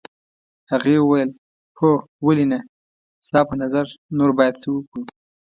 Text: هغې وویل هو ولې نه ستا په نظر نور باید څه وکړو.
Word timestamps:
هغې 0.71 0.95
وویل 0.99 1.29
هو 1.79 1.91
ولې 2.25 2.45
نه 2.51 2.59
ستا 3.25 3.39
په 3.49 3.55
نظر 3.61 3.85
نور 4.17 4.31
باید 4.37 4.55
څه 4.61 4.67
وکړو. 4.75 5.01